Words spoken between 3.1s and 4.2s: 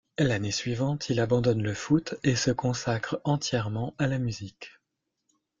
entièrement à la